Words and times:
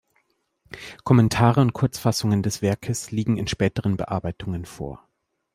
Kommentare 1.03 1.61
und 1.61 1.73
Kurzfassungen 1.73 2.41
des 2.41 2.63
Werkes 2.63 3.11
liegen 3.11 3.37
in 3.37 3.45
späteren 3.47 3.97
Bearbeitungen 3.97 4.65
vor. 4.65 5.07